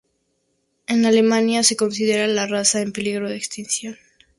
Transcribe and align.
En 0.87 1.05
Alemania 1.05 1.61
se 1.61 1.75
considera 1.75 2.25
la 2.25 2.47
raza 2.47 2.81
en 2.81 2.91
peligro 2.91 3.29
de 3.29 3.35
extinción. 3.37 3.97